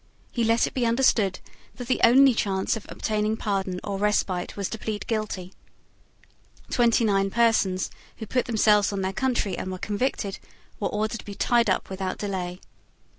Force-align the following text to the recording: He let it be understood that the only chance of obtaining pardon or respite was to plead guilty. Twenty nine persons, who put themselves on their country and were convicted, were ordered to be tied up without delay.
He 0.31 0.43
let 0.43 0.65
it 0.65 0.73
be 0.73 0.83
understood 0.87 1.39
that 1.75 1.87
the 1.87 2.01
only 2.03 2.33
chance 2.33 2.75
of 2.75 2.87
obtaining 2.89 3.37
pardon 3.37 3.79
or 3.83 3.99
respite 3.99 4.57
was 4.57 4.67
to 4.69 4.79
plead 4.79 5.05
guilty. 5.05 5.53
Twenty 6.71 7.05
nine 7.05 7.29
persons, 7.29 7.91
who 8.17 8.25
put 8.25 8.45
themselves 8.45 8.91
on 8.91 9.01
their 9.03 9.13
country 9.13 9.55
and 9.55 9.71
were 9.71 9.77
convicted, 9.77 10.39
were 10.79 10.89
ordered 10.89 11.19
to 11.19 11.25
be 11.25 11.35
tied 11.35 11.69
up 11.69 11.87
without 11.91 12.17
delay. 12.17 12.59